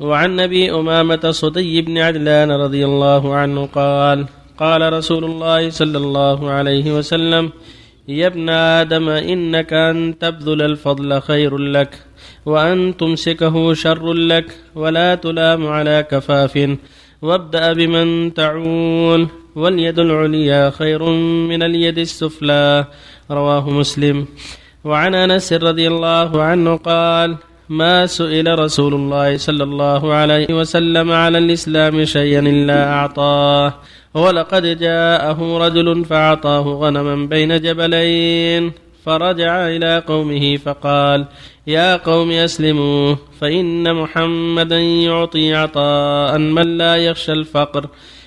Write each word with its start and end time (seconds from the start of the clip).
وعن 0.00 0.40
أبي 0.40 0.72
أمامة 0.72 1.30
صدي 1.30 1.82
بن 1.82 1.98
عدلان 1.98 2.50
رضي 2.50 2.84
الله 2.84 3.34
عنه 3.34 3.66
قال 3.66 4.26
قال 4.58 4.92
رسول 4.92 5.24
الله 5.24 5.70
صلى 5.70 5.98
الله 5.98 6.50
عليه 6.50 6.96
وسلم 6.96 7.50
يا 8.08 8.26
ابن 8.26 8.48
آدم 8.48 9.08
إنك 9.08 9.72
أن 9.72 10.18
تبذل 10.18 10.62
الفضل 10.62 11.20
خير 11.20 11.58
لك 11.58 11.92
وأن 12.46 12.96
تمسكه 12.96 13.74
شر 13.74 14.12
لك 14.12 14.48
ولا 14.74 15.14
تلام 15.14 15.66
على 15.66 16.06
كفاف 16.10 16.76
وابدأ 17.22 17.72
بمن 17.72 18.34
تعول 18.34 19.28
واليد 19.56 19.98
العليا 19.98 20.70
خير 20.70 21.02
من 21.50 21.62
اليد 21.62 21.98
السفلى 21.98 22.84
رواه 23.30 23.70
مسلم. 23.70 24.26
وعن 24.84 25.14
أنس 25.14 25.52
رضي 25.52 25.88
الله 25.88 26.42
عنه 26.42 26.76
قال 26.76 27.36
ما 27.70 28.06
سئل 28.06 28.58
رسول 28.58 28.94
الله 28.94 29.36
صلى 29.36 29.62
الله 29.62 30.14
عليه 30.14 30.46
وسلم 30.50 31.12
على 31.12 31.38
الإسلام 31.38 32.04
شيئا 32.04 32.40
إلا 32.40 32.92
أعطاه. 32.92 33.74
ولقد 34.14 34.78
جاءه 34.78 35.58
رجل 35.58 36.04
فأعطاه 36.04 36.62
غنما 36.62 37.26
بين 37.26 37.60
جبلين. 37.60 38.72
فرجع 39.06 39.68
إلى 39.68 40.02
قومه 40.06 40.56
فقال 40.56 41.26
يا 41.66 41.96
قوم 41.96 42.30
أسلموا 42.30 43.14
فإن 43.40 43.94
محمدا 43.94 44.78
يعطي 44.80 45.54
عطاء 45.54 46.38
من 46.38 46.78
لا 46.78 46.96
يخشى 46.96 47.32
الفقر. 47.32 47.86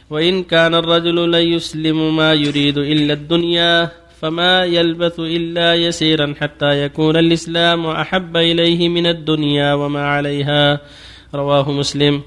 وإن 0.09 0.43
كان 0.43 0.75
الرجل 0.75 1.29
ليسلم 1.29 2.15
ما 2.15 2.33
يريد 2.33 2.77
إلا 2.77 3.13
الدنيا 3.13 3.91
فما 4.23 4.65
يلبث 4.65 5.19
إلا 5.19 5.75
يسيرا 5.75 6.33
حتى 6.39 6.83
يكون 6.83 7.17
الإسلام 7.17 7.87
أحب 7.87 8.37
إليه 8.37 8.89
من 8.89 9.07
الدنيا 9.07 9.73
وما 9.73 10.05
عليها. 10.05 10.79
رواه 11.35 11.71
مسلم. 11.71 12.21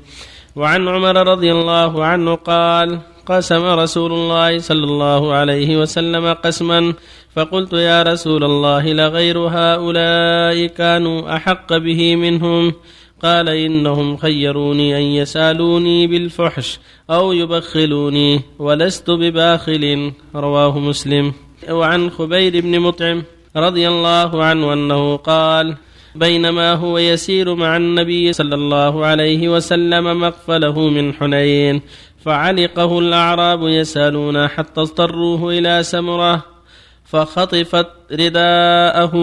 وعن 0.56 0.88
عمر 0.88 1.28
رضي 1.28 1.52
الله 1.52 2.04
عنه 2.04 2.34
قال 2.34 2.98
قسم 3.26 3.64
رسول 3.64 4.12
الله 4.12 4.58
صلى 4.58 4.84
الله 4.84 5.32
عليه 5.32 5.80
وسلم 5.80 6.32
قسما 6.32 6.94
فقلت 7.36 7.72
يا 7.72 8.02
رسول 8.02 8.44
الله 8.44 8.92
لغير 8.92 9.38
هؤلاء 9.38 10.66
كانوا 10.66 11.36
أحق 11.36 11.76
به 11.76 12.16
منهم؟ 12.16 12.72
قال 13.22 13.48
إنهم 13.48 14.16
خيروني 14.16 14.96
أن 14.96 15.02
يسألوني 15.02 16.06
بالفحش 16.06 16.78
أو 17.10 17.32
يبخلوني 17.32 18.40
ولست 18.58 19.10
بباخل. 19.10 20.12
رواه 20.34 20.78
مسلم. 20.78 21.45
وعن 21.70 22.10
خبير 22.10 22.60
بن 22.60 22.80
مطعم 22.80 23.22
رضي 23.56 23.88
الله 23.88 24.44
عنه 24.44 24.72
أنه 24.72 25.16
قال 25.16 25.76
بينما 26.14 26.74
هو 26.74 26.98
يسير 26.98 27.54
مع 27.54 27.76
النبي 27.76 28.32
صلى 28.32 28.54
الله 28.54 29.06
عليه 29.06 29.48
وسلم 29.48 30.20
مقفله 30.20 30.88
من 30.88 31.14
حنين 31.14 31.82
فعلقه 32.24 32.98
الأعراب 32.98 33.62
يسألون 33.62 34.48
حتى 34.48 34.80
اضطروه 34.80 35.58
إلى 35.58 35.82
سمرة. 35.82 36.55
فخطفت 37.06 37.86
رداءه 38.12 39.14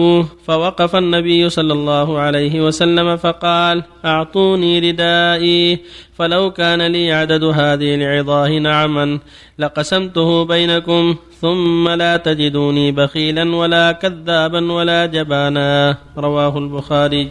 فوقف 0.46 0.96
النبي 0.96 1.48
صلى 1.48 1.72
الله 1.72 2.18
عليه 2.18 2.60
وسلم 2.60 3.16
فقال 3.16 3.82
أعطوني 4.04 4.90
ردائي 4.90 5.78
فلو 6.18 6.50
كان 6.50 6.82
لي 6.82 7.12
عدد 7.12 7.44
هذه 7.44 7.94
العظاه 7.94 8.48
نعما 8.48 9.18
لقسمته 9.58 10.44
بينكم 10.44 11.16
ثم 11.40 11.88
لا 11.88 12.16
تجدوني 12.16 12.92
بخيلا 12.92 13.56
ولا 13.56 13.92
كذابا 13.92 14.72
ولا 14.72 15.06
جبانا 15.06 15.96
رواه 16.18 16.58
البخاري. 16.58 17.28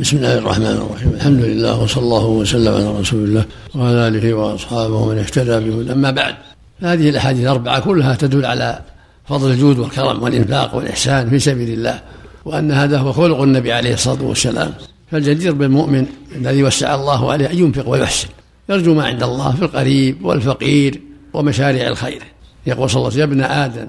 بسم 0.00 0.16
الله 0.16 0.38
الرحمن 0.38 0.66
الرحيم. 0.66 1.10
الحمد 1.14 1.44
لله 1.44 1.82
وصلى 1.82 2.02
الله 2.02 2.26
وسلم 2.26 2.74
على 2.74 3.00
رسول 3.00 3.24
الله 3.24 3.44
وعلى 3.74 4.08
آله 4.08 4.34
وأصحابه 4.34 4.94
ومن 4.94 5.18
اهتدى 5.18 5.70
به 5.70 5.92
أما 5.92 6.10
بعد 6.10 6.34
هذه 6.80 7.08
الأحاديث 7.10 7.42
الأربعة 7.42 7.80
كلها 7.80 8.14
تدل 8.14 8.44
على 8.44 8.80
فضل 9.28 9.50
الجود 9.50 9.78
والكرم 9.78 10.22
والإنفاق 10.22 10.74
والإحسان 10.74 11.30
في 11.30 11.38
سبيل 11.38 11.70
الله 11.70 12.00
وأن 12.44 12.72
هذا 12.72 12.98
هو 12.98 13.12
خلق 13.12 13.42
النبي 13.42 13.72
عليه 13.72 13.94
الصلاة 13.94 14.22
والسلام. 14.22 14.74
فالجدير 15.10 15.52
بالمؤمن 15.52 16.06
الذي 16.36 16.62
وسع 16.62 16.94
الله 16.94 17.32
عليه 17.32 17.50
أن 17.50 17.58
ينفق 17.58 17.88
ويحسن. 17.88 18.28
يرجو 18.68 18.94
ما 18.94 19.04
عند 19.04 19.22
الله 19.22 19.52
في 19.52 19.62
القريب 19.62 20.24
والفقير 20.24 21.00
ومشاريع 21.32 21.88
الخير. 21.88 22.22
يقول 22.66 22.90
صلى 22.90 23.00
الله 23.00 23.12
عليه 23.12 23.22
وسلم 23.24 23.40
يا 23.40 23.44
ابن 23.44 23.52
آدم 23.52 23.88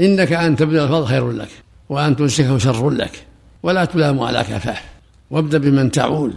إنك 0.00 0.32
أن 0.32 0.56
تبذل 0.56 0.78
الفضل 0.78 1.06
خير 1.06 1.30
لك 1.30 1.48
وأن 1.88 2.16
تمسكه 2.16 2.58
شر 2.58 2.90
لك 2.90 3.24
ولا 3.62 3.84
تلام 3.84 4.20
على 4.20 4.38
كفاف 4.38 4.82
وابدأ 5.30 5.58
بمن 5.58 5.90
تعول 5.90 6.32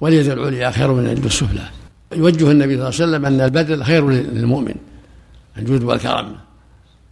واليد 0.00 0.28
العليا 0.28 0.70
خير 0.70 0.92
من 0.92 1.06
اليد 1.06 1.24
السفلى. 1.24 1.64
يوجه 2.16 2.50
النبي 2.50 2.76
صلى 2.76 2.88
الله 2.88 3.00
عليه 3.00 3.04
وسلم 3.04 3.26
أن 3.26 3.40
البذل 3.40 3.84
خير 3.84 4.10
للمؤمن 4.10 4.74
الجود 5.58 5.82
والكرم. 5.82 6.47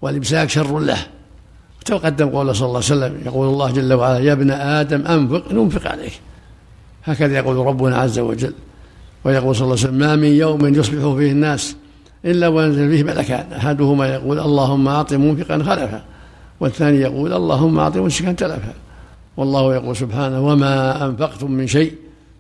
والإمساك 0.03 0.51
شر 0.51 0.79
له. 0.79 0.99
وتقدم 1.81 2.29
قوله 2.29 2.53
صلى 2.53 2.67
الله 2.67 2.83
عليه 2.85 2.87
وسلم 2.87 3.21
يقول 3.27 3.49
الله 3.49 3.71
جل 3.71 3.93
وعلا 3.93 4.19
يا 4.19 4.33
ابن 4.33 4.51
آدم 4.51 5.07
أنفق 5.07 5.53
ننفق 5.53 5.91
عليك. 5.91 6.21
هكذا 7.05 7.37
يقول 7.37 7.57
ربنا 7.57 7.97
عز 7.97 8.19
وجل. 8.19 8.53
ويقول 9.25 9.57
صلى 9.57 9.65
الله 9.65 9.77
عليه 9.77 9.89
وسلم 9.89 9.99
ما 9.99 10.17
من 10.17 10.29
يوم 10.29 10.75
يصبح 10.75 11.17
فيه 11.17 11.33
الناس 11.33 11.77
إلا 12.25 12.49
وينزل 12.49 12.91
فيه 12.91 13.03
ملكان. 13.03 13.53
أحدهما 13.53 14.07
يقول 14.07 14.41
اللهم 14.41 14.89
أعط 14.89 15.13
منفقا 15.13 15.59
خلفا. 15.59 16.05
والثاني 16.61 17.01
يقول 17.01 17.33
اللهم 17.33 17.79
أعط 17.79 17.97
ممسكا 17.97 18.33
تلفا. 18.33 18.75
والله 19.37 19.75
يقول 19.75 19.97
سبحانه 19.97 20.41
وما 20.41 21.05
أنفقتم 21.07 21.51
من 21.51 21.67
شيء 21.67 21.95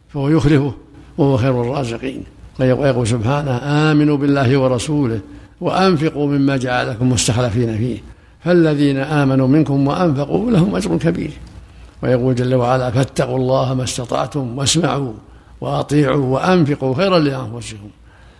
فهو 0.08 0.28
يخلفه 0.28 0.74
وهو 1.18 1.36
خير 1.36 1.62
الرازقين. 1.62 2.22
ويقول 2.60 3.06
سبحانه 3.06 3.50
آمنوا 3.62 4.16
بالله 4.16 4.56
ورسوله 4.56 5.20
وأنفقوا 5.60 6.26
مما 6.26 6.56
جعلكم 6.56 7.12
مستخلفين 7.12 7.78
فيه. 7.78 7.98
فالذين 8.44 8.98
آمنوا 8.98 9.48
منكم 9.48 9.86
وأنفقوا 9.86 10.50
لهم 10.50 10.76
أجر 10.76 10.96
كبير. 10.96 11.30
ويقول 12.02 12.34
جل 12.34 12.54
وعلا 12.54 12.90
فاتقوا 12.90 13.38
الله 13.38 13.74
ما 13.74 13.84
استطعتم 13.84 14.58
واسمعوا 14.58 15.12
وأطيعوا 15.60 16.26
وأنفقوا 16.26 16.94
خيرا 16.94 17.18
لأنفسكم. 17.18 17.88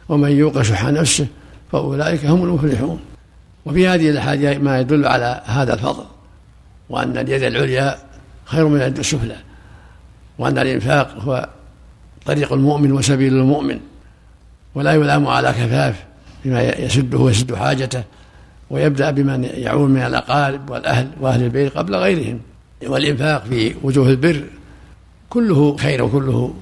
ومن 0.08 0.30
يوق 0.30 0.62
شح 0.62 0.84
نفسه 0.84 1.26
فأولئك 1.72 2.26
هم 2.26 2.44
المفلحون. 2.44 3.00
وفي 3.66 3.88
هذه 3.88 4.10
الأحاديث 4.10 4.60
ما 4.60 4.80
يدل 4.80 5.06
على 5.06 5.42
هذا 5.44 5.74
الفضل 5.74 6.04
وأن 6.90 7.18
اليد 7.18 7.42
العليا 7.42 7.98
خير 8.44 8.68
من 8.68 8.76
اليد 8.76 8.98
السفلى 8.98 9.36
وأن 10.38 10.58
الإنفاق 10.58 11.16
هو 11.20 11.48
طريق 12.26 12.52
المؤمن 12.52 12.92
وسبيل 12.92 13.32
المؤمن 13.32 13.80
ولا 14.74 14.92
يلام 14.92 15.26
على 15.26 15.48
كفاف. 15.48 16.04
بما 16.44 16.62
يسده 16.62 17.18
ويسد 17.18 17.54
حاجته 17.54 18.02
ويبدأ 18.70 19.10
بمن 19.10 19.44
يعون 19.44 19.90
من 19.90 20.00
الأقارب 20.00 20.70
والأهل 20.70 21.08
وأهل 21.20 21.42
البيت 21.42 21.78
قبل 21.78 21.96
غيرهم 21.96 22.40
والإنفاق 22.86 23.44
في 23.44 23.74
وجوه 23.82 24.10
البر 24.10 24.44
كله 25.30 25.76
خير 25.76 26.02
وكله 26.02 26.54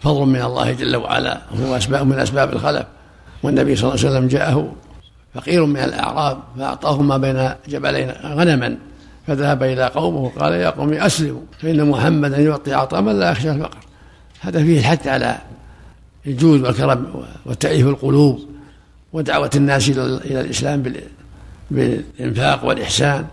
فضل 0.00 0.26
من 0.26 0.42
الله 0.42 0.72
جل 0.72 0.96
وعلا 0.96 1.40
وهو 1.52 1.76
أسباب 1.76 2.06
من 2.06 2.18
أسباب 2.18 2.52
الخلف 2.52 2.86
والنبي 3.42 3.76
صلى 3.76 3.90
الله 3.90 4.06
عليه 4.06 4.10
وسلم 4.10 4.28
جاءه 4.28 4.72
فقير 5.34 5.66
من 5.66 5.76
الأعراب 5.76 6.38
فأعطاه 6.58 7.02
ما 7.02 7.16
بين 7.16 7.50
جبلين 7.68 8.10
غنما 8.24 8.76
فذهب 9.26 9.62
إلى 9.62 9.86
قومه 9.86 10.20
وقال 10.20 10.52
يا 10.52 10.70
قوم 10.70 10.92
أسلموا 10.92 11.40
فإن 11.58 11.88
محمدا 11.88 12.38
يعطي 12.38 12.74
عطاء 12.74 13.00
من 13.00 13.18
لا 13.18 13.30
يخشى 13.30 13.50
الفقر. 13.50 13.78
هذا 14.40 14.64
فيه 14.64 14.78
الحث 14.78 15.06
على 15.06 15.38
الجود 16.26 16.60
والكرم 16.60 17.24
وتأليف 17.46 17.86
القلوب. 17.86 18.51
ودعوة 19.12 19.50
الناس 19.56 19.88
إلى 19.88 20.40
الإسلام 20.40 20.82
بالإنفاق 21.70 22.64
والإحسان. 22.64 23.24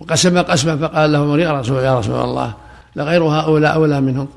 وقسم 0.00 0.38
قسما 0.38 0.76
فقال 0.76 1.12
له 1.12 1.38
يا 1.38 1.60
رسول 1.60 1.82
يا 1.82 1.98
رسول 1.98 2.20
الله 2.20 2.54
لغير 2.96 3.22
هؤلاء 3.22 3.74
أولى 3.74 4.00
منهم. 4.00 4.28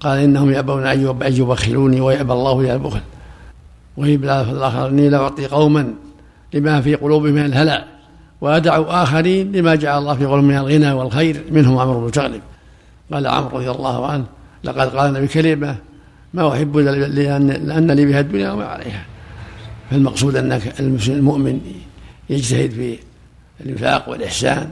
قال 0.00 0.18
إنهم 0.18 0.50
يأبون 0.50 0.86
أن 0.86 1.16
يبخلوني 1.22 2.00
ويأبى 2.00 2.32
الله 2.32 2.60
إلى 2.60 2.72
البخل. 2.72 3.00
وفي 3.96 4.14
الآخر 4.14 4.88
إني 4.88 5.08
لأعطي 5.08 5.46
قوما 5.46 5.94
لما 6.54 6.80
في 6.80 6.94
قلوبهم 6.94 7.32
من 7.32 7.44
الهلع 7.44 7.84
وأدع 8.40 9.02
آخرين 9.02 9.52
لما 9.52 9.74
جعل 9.74 9.98
الله 9.98 10.14
في 10.14 10.24
قلوبهم 10.24 10.44
من 10.44 10.56
الغنى 10.56 10.92
والخير 10.92 11.44
منهم 11.50 11.78
عمرو 11.78 12.00
بن 12.00 12.10
تغلب 12.10 12.40
قال 13.12 13.26
عمرو 13.26 13.56
رضي 13.56 13.70
الله 13.70 14.06
عنه 14.06 14.24
لقد 14.64 14.96
قال 14.96 15.08
النبي 15.08 15.26
كلمة 15.26 15.76
ما 16.34 16.52
أحب 16.52 16.76
لأن 16.76 17.90
لي 17.90 18.04
بها 18.06 18.20
الدنيا 18.20 18.52
وما 18.52 18.64
عليها. 18.64 19.04
فالمقصود 19.90 20.36
أنك 20.36 20.80
المؤمن 21.08 21.60
يجتهد 22.30 22.70
في 22.70 22.98
الإنفاق 23.60 24.08
والإحسان 24.08 24.70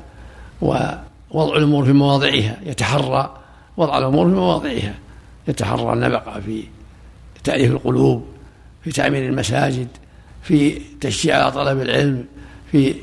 ووضع 0.60 1.56
الأمور 1.56 1.84
في 1.84 1.92
مواضعها 1.92 2.58
يتحرى 2.66 3.36
وضع 3.76 3.98
الأمور 3.98 4.28
في 4.28 4.34
مواضعها 4.34 4.94
يتحرى 5.48 5.92
النبقة 5.92 6.40
في 6.40 6.64
تأليف 7.44 7.70
القلوب 7.70 8.24
في 8.84 8.92
تعمير 8.92 9.28
المساجد 9.28 9.88
في 10.42 10.80
تشجيع 11.00 11.42
على 11.42 11.52
طلب 11.52 11.80
العلم 11.80 12.24
في 12.72 12.94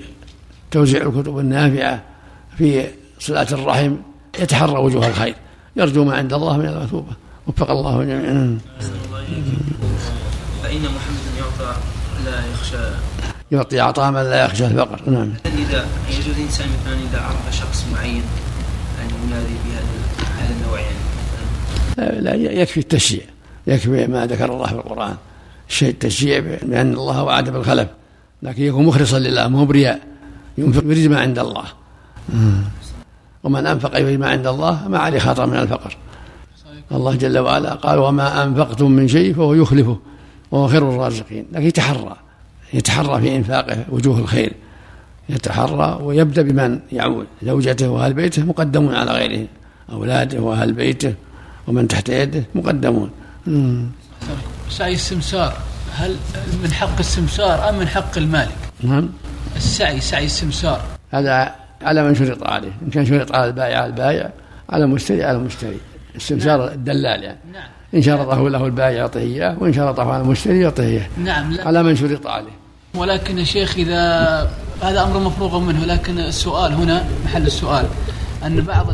توزيع 0.72 1.02
الكتب 1.02 1.40
النافعة 1.40 2.04
في 2.58 2.88
صلاة 3.20 3.48
الرحم 3.52 3.96
يتحرى 4.40 4.80
وجوه 4.80 5.08
الخير. 5.08 5.36
يرجو 5.76 6.04
ما 6.04 6.16
عند 6.16 6.34
الله 6.34 6.58
من 6.58 6.66
المثوبة 6.66 7.14
وفق 7.48 7.72
الله 7.72 8.04
جميعا. 8.04 8.60
فإن 10.64 10.82
محمدا 10.82 11.40
يعطى 11.40 11.76
لا 12.26 12.46
يخشى. 12.54 12.78
يعطي 13.52 13.80
عطاء 13.80 14.12
من 14.12 14.22
لا 14.22 14.46
يخشى 14.46 14.66
الفقر 14.66 15.10
نعم. 15.10 15.34
إذا 15.46 15.86
يجوز 16.10 16.36
الإنسان 16.38 16.68
مثلا 16.82 16.94
إذا 16.94 17.22
عرف 17.22 17.56
شخص 17.56 17.86
معين 17.94 18.24
أن 19.02 19.08
ينادي 19.28 19.56
بهذا 19.66 19.86
هذا 20.40 20.56
النوع 20.56 20.80
يعني 20.80 22.22
لا 22.22 22.34
يكفي 22.62 22.80
التشجيع. 22.80 23.24
يكفي 23.68 24.08
ما 24.08 24.26
ذكر 24.26 24.54
الله 24.54 24.66
في 24.66 24.74
القرآن. 24.74 25.16
الشيء 25.70 25.90
التشجيع 25.90 26.40
بأن 26.40 26.94
الله 26.94 27.24
وعد 27.24 27.50
بالخلف. 27.50 27.88
لكن 28.44 28.64
يكون 28.64 28.86
مخلصا 28.86 29.20
لله 29.20 29.48
مو 29.48 29.66
برياء. 29.66 30.00
ينفق 30.58 30.84
يريد 30.84 31.12
ما 31.12 31.20
عند 31.20 31.40
الله. 31.40 31.64
ومن 33.44 33.68
أنفق 33.68 34.00
يريد 34.00 34.20
ما 34.20 34.30
عند 34.30 34.48
الله 34.48 34.88
ما 34.88 35.00
عليه 35.00 35.20
خطر 35.20 35.46
من 35.46 35.58
الفقر. 35.58 35.98
الله 36.92 37.16
جل 37.16 37.40
وعلا 37.40 37.74
قال 37.74 38.00
وما 38.00 38.44
أنفقتم 38.44 38.92
من 38.92 39.08
شيء 39.08 39.34
فهو 39.34 39.54
يخلفه. 39.54 40.00
وهو 40.52 40.68
خير 40.68 40.90
الرازقين 40.90 41.46
لكن 41.52 41.66
يتحرى 41.66 42.16
يتحرى 42.74 43.22
في 43.22 43.36
إنفاقه 43.36 43.86
وجوه 43.90 44.20
الخير 44.20 44.54
يتحرى 45.30 46.00
ويبدأ 46.02 46.42
بمن 46.42 46.80
يعول 46.92 47.26
زوجته 47.44 47.90
وأهل 47.90 48.14
بيته 48.14 48.46
مقدمون 48.46 48.96
على 48.96 49.12
غيرهم 49.12 49.48
أولاده 49.92 50.40
وأهل 50.40 50.74
بيته 50.74 51.14
ومن 51.68 51.88
تحت 51.88 52.10
يده 52.10 52.44
مقدمون. 52.56 53.10
سعي 54.70 54.94
السمسار 54.94 55.54
هل 55.94 56.16
من 56.64 56.74
حق 56.74 57.00
السمسار 57.00 57.70
أم 57.70 57.80
من 57.80 57.88
حق 57.88 58.18
المالك؟ 58.18 58.58
نعم. 58.84 59.10
السعي 59.56 60.00
سعي 60.02 60.26
السمسار. 60.26 60.82
هذا 61.12 61.56
على 61.82 62.04
من 62.04 62.16
شرط 62.16 62.44
عليه 62.44 62.72
إن 62.82 62.90
كان 62.90 63.06
شرط 63.06 63.36
على 63.36 63.46
البائع 63.46 63.78
على 63.78 63.86
البائع 63.86 64.32
على 64.70 64.84
المشتري 64.84 65.24
على 65.24 65.38
المشتري. 65.38 65.78
السمسار 66.16 66.72
الدلال 66.72 67.24
يعني. 67.24 67.40
نعم. 67.54 67.70
إن 67.94 68.02
شرطه 68.02 68.50
له 68.50 68.66
البائع 68.66 68.90
يعطيه 68.90 69.20
إياه 69.20 69.58
وإن 69.60 69.74
شرطه 69.74 70.14
على 70.14 70.24
المشتري 70.24 70.60
يعطيه 70.60 70.84
إياه. 70.84 71.08
نعم 71.18 71.54
لا. 71.54 71.68
على 71.68 71.84
من 71.84 71.96
شرط 71.96 72.28
عليه. 72.28 72.52
ولكن 72.96 73.38
يا 73.38 73.44
شيخ 73.44 73.76
إذا 73.78 74.52
هذا 74.82 75.04
أمر 75.04 75.20
مفروغ 75.20 75.60
منه 75.60 75.86
لكن 75.86 76.20
السؤال 76.20 76.74
هنا 76.74 77.06
محل 77.26 77.48
السؤال 77.48 77.86
أن 78.46 78.62
بعض 78.62 78.88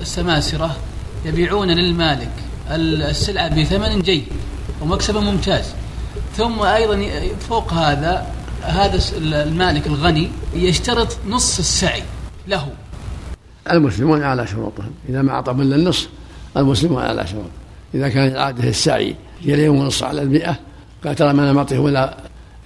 السماسرة 0.00 0.76
يبيعون 1.24 1.70
للمالك 1.70 2.30
السلعة 2.70 3.60
بثمن 3.60 4.02
جيد 4.02 4.24
ومكسب 4.82 5.16
ممتاز 5.16 5.74
ثم 6.36 6.62
أيضا 6.62 7.06
فوق 7.48 7.72
هذا 7.72 8.26
هذا 8.62 9.00
المالك 9.18 9.86
الغني 9.86 10.30
يشترط 10.54 11.16
نص 11.28 11.58
السعي 11.58 12.02
له. 12.48 12.68
المسلمون 13.70 14.22
على 14.22 14.46
شروطهم. 14.46 14.90
إذا 15.08 15.22
ما 15.22 15.32
أعطوا 15.32 15.54
إلا 15.54 15.76
النصف 15.76 16.08
المسلمون 16.56 17.02
على 17.02 17.26
شروط 17.26 17.50
إذا 17.94 18.08
كان 18.08 18.36
عادة 18.36 18.68
السعي 18.68 19.14
ريالين 19.44 19.68
ونص 19.68 20.02
على 20.02 20.22
المئة 20.22 20.56
قال 21.04 21.14
ترى 21.14 21.32
ما 21.32 21.42
أنا 21.42 21.52
معطيه 21.52 21.78
ولا 21.78 22.16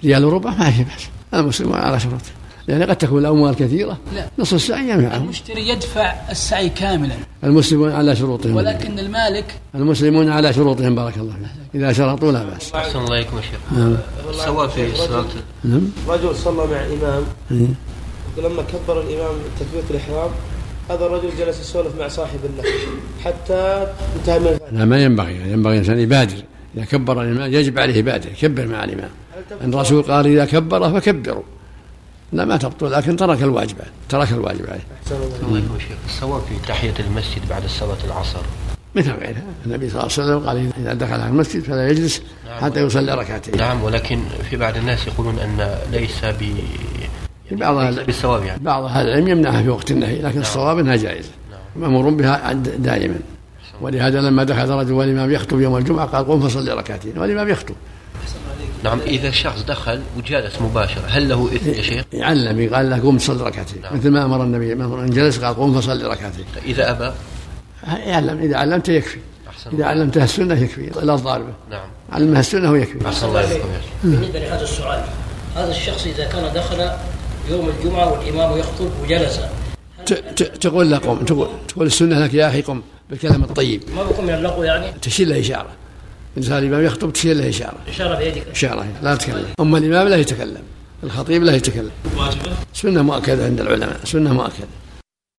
ريال 0.03 0.25
وربع 0.25 0.51
ما 0.51 0.71
في 0.71 0.83
بأس. 0.83 1.09
المسلمون 1.33 1.79
على 1.79 1.99
شروطه 1.99 2.31
لأن 2.67 2.83
قد 2.83 2.95
تكون 2.95 3.19
الأموال 3.19 3.55
كثيرة 3.55 3.97
لا. 4.15 4.25
نصف 4.39 4.53
السعي 4.53 4.89
ينفعهم 4.89 5.23
المشتري 5.23 5.69
يدفع 5.69 6.13
السعي 6.31 6.69
كاملا. 6.69 7.15
المسلمون 7.43 7.91
على 7.91 8.15
شروطهم. 8.15 8.55
ولكن 8.55 8.99
المالك 8.99 9.59
المسلمون 9.75 10.29
على 10.29 10.53
شروطهم 10.53 10.95
بارك 10.95 11.17
الله 11.17 11.33
فيك. 11.33 11.75
إذا 11.75 11.93
شرطوا 11.93 12.31
لا 12.31 12.43
بأس. 12.43 12.73
أحسن 12.73 12.99
الله 12.99 13.15
إليكم 13.15 13.37
يا 13.37 13.41
شيخ. 13.41 13.59
نعم. 13.77 13.97
سواء 14.45 14.67
في 14.67 14.95
صلاة. 14.95 15.25
نعم. 15.63 15.81
رجل 16.07 16.35
صلى 16.35 16.67
مع 16.67 16.85
إمام. 16.85 17.23
إيه. 17.51 17.67
ولما 18.37 18.61
كبر 18.61 19.01
الإمام 19.01 19.35
تكبيرة 19.59 19.83
الإحرام 19.91 20.29
هذا 20.89 21.05
الرجل 21.05 21.29
جلس 21.39 21.59
يسولف 21.59 21.99
مع 21.99 22.07
صاحب 22.07 22.39
له 22.57 22.63
حتى 23.23 23.87
انتهى 24.19 24.39
من 24.39 24.47
الفاتحة. 24.47 24.71
لا 24.71 24.85
ما 24.85 25.03
ينبغي 25.03 25.51
ينبغي 25.51 25.73
الإنسان 25.73 25.99
يبادر. 25.99 26.43
إذا 26.77 26.85
كبر 26.85 27.21
الإمام 27.21 27.53
يجب 27.53 27.79
عليه 27.79 27.95
يبادر 27.95 28.29
يكبر 28.31 28.67
مع 28.67 28.83
الإمام 28.83 29.09
الرسول 29.61 30.03
قال 30.03 30.27
إذا 30.27 30.45
كبر 30.45 30.99
فكبروا. 30.99 31.43
لا 32.33 32.45
ما 32.45 32.57
تبطل 32.57 32.91
لكن 32.91 33.15
ترك 33.15 33.43
الواجبات 33.43 33.87
ترك 34.09 34.31
الواجب 34.31 34.69
عليه. 34.69 34.83
الله 35.11 35.59
الله 35.59 35.79
شيخ. 35.79 35.97
السواء 36.05 36.39
في 36.39 36.67
تحية 36.67 36.93
المسجد 36.99 37.49
بعد 37.49 37.65
صلاة 37.67 37.97
العصر. 38.05 38.39
مثل 38.95 39.11
غيرها. 39.11 39.43
النبي 39.65 39.89
صلى 39.89 40.01
الله 40.01 40.13
عليه 40.17 40.23
وسلم 40.23 40.47
قال 40.47 40.71
إذا 40.77 40.93
دخل 40.93 41.13
على 41.13 41.27
المسجد 41.27 41.63
فلا 41.63 41.89
يجلس 41.89 42.21
حتى 42.61 42.79
يصلي 42.79 43.13
ركعتين. 43.13 43.57
نعم 43.57 43.83
ولكن 43.83 44.19
في 44.49 44.57
بعض 44.57 44.77
الناس 44.77 45.07
يقولون 45.07 45.39
أن 45.39 45.75
ليس 45.91 46.25
ب 46.25 46.43
في 47.49 47.55
بعض 47.55 47.95
بالصواب 47.95 48.43
يعني. 48.43 48.63
بعض 48.63 48.83
أهل 48.83 49.07
العلم 49.07 49.27
يمنعها 49.27 49.61
في 49.63 49.69
وقت 49.69 49.91
النهي 49.91 50.21
لكن 50.21 50.39
الصواب 50.41 50.79
أنها 50.79 50.95
جائزة. 50.95 51.29
مأمور 51.75 52.09
بها 52.09 52.37
عند- 52.47 52.69
دائما. 52.79 53.15
ولهذا 53.81 54.21
لما 54.21 54.43
دخل 54.43 54.69
رجل 54.69 54.91
والإمام 54.91 55.31
يخطب 55.31 55.59
يوم 55.59 55.77
الجمعة 55.77 56.05
قال 56.05 56.27
قم 56.27 56.39
فصلي 56.47 56.71
ركعتين 56.73 57.17
والإمام 57.17 57.49
يخطب. 57.49 57.75
نعم 58.83 58.99
إذا 58.99 59.31
شخص 59.31 59.63
دخل 59.63 60.01
وجالس 60.17 60.61
مباشرة 60.61 61.05
هل 61.07 61.29
له 61.29 61.49
إثم 61.55 61.69
يا 61.69 61.81
شيخ؟ 61.81 62.03
يعلم 62.13 62.75
قال 62.75 62.89
له 62.89 62.97
قم 62.99 63.19
صلي 63.19 63.43
ركعتين 63.43 63.81
مثل 63.91 64.09
ما 64.09 64.25
أمر 64.25 64.43
النبي 64.43 64.75
مثلا 64.75 65.07
جلس 65.09 65.39
قال 65.39 65.55
قم 65.55 65.81
فصلي 65.81 66.03
ركعتين 66.03 66.45
إذا 66.65 66.91
أبى؟ 66.91 67.11
يعلم 68.05 68.39
إذا 68.39 68.57
علمته 68.57 68.93
يكفي. 68.93 69.17
الله. 69.73 69.85
علمته 69.85 70.23
السنة 70.23 70.53
يكفي 70.59 70.91
لا 71.01 71.15
الضاربة 71.15 71.53
نعم. 71.71 71.87
علمها 72.11 72.39
السنة 72.39 72.71
ويكفي 72.71 73.07
أحسن 73.07 73.27
الله 73.27 73.39
إليكم 73.39 73.67
يا 73.67 73.79
شيخ. 73.81 73.91
بالنسبة 74.03 74.39
لهذا 74.39 74.63
السؤال 74.63 75.03
هذا 75.55 75.71
الشخص 75.71 76.05
إذا 76.07 76.25
كان 76.25 76.53
دخل 76.55 76.89
يوم 77.49 77.69
الجمعة 77.69 78.11
والإمام 78.11 78.57
يخطب 78.57 78.89
وجلس. 79.03 79.39
تقول 80.61 80.91
له 80.91 80.97
قم 80.97 81.25
تقول 81.25 81.47
تقول 81.67 81.87
السنة 81.87 82.19
لك 82.19 82.33
يا 82.33 82.49
أخي 82.49 82.61
قم 82.61 82.81
بالكلام 83.09 83.43
الطيب. 83.43 83.83
ما 83.95 84.03
بكون 84.03 84.25
من 84.25 84.33
اللغو 84.33 84.63
يعني؟ 84.63 84.85
تشير 85.01 85.27
له 85.27 85.39
إشارة. 85.39 85.69
إن 86.37 86.41
صار 86.41 86.57
الإمام 86.57 86.85
يخطب 86.85 87.13
تشير 87.13 87.35
له 87.35 87.49
إشارة. 87.49 87.77
إشارة 87.87 88.17
بيدك. 88.17 88.47
إشارة 88.51 88.85
لا 89.03 89.15
تتكلم 89.15 89.45
أما 89.59 89.77
الإمام 89.77 90.07
لا 90.07 90.15
يتكلم. 90.15 90.61
الخطيب 91.03 91.43
لا 91.43 91.55
يتكلم. 91.55 91.91
سنة 92.73 93.01
مؤكدة 93.01 93.45
عند 93.45 93.61
العلماء 93.61 93.99
سنة 94.03 94.33
مؤكدة. 94.33 94.67